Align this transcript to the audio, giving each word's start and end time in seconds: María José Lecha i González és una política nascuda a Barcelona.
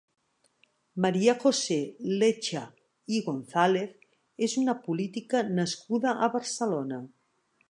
María 1.03 1.35
José 1.43 1.77
Lecha 2.23 2.63
i 3.17 3.21
González 3.29 3.95
és 4.49 4.59
una 4.65 4.79
política 4.89 5.47
nascuda 5.61 6.19
a 6.29 6.33
Barcelona. 6.39 7.05